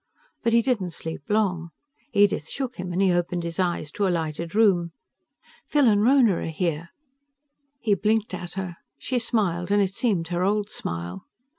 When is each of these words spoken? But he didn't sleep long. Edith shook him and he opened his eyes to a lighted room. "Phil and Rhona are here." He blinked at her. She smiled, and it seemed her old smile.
But 0.41 0.53
he 0.53 0.63
didn't 0.63 0.93
sleep 0.93 1.21
long. 1.29 1.69
Edith 2.11 2.49
shook 2.49 2.77
him 2.77 2.91
and 2.91 2.99
he 2.99 3.13
opened 3.13 3.43
his 3.43 3.59
eyes 3.59 3.91
to 3.91 4.07
a 4.07 4.09
lighted 4.09 4.55
room. 4.55 4.93
"Phil 5.67 5.87
and 5.87 6.01
Rhona 6.01 6.37
are 6.37 6.45
here." 6.47 6.89
He 7.81 7.93
blinked 7.93 8.33
at 8.33 8.53
her. 8.53 8.77
She 8.97 9.19
smiled, 9.19 9.69
and 9.69 9.79
it 9.79 9.93
seemed 9.93 10.29
her 10.29 10.41
old 10.43 10.71
smile. 10.71 11.27